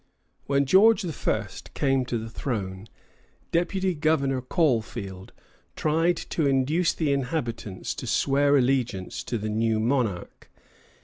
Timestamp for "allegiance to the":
8.57-9.49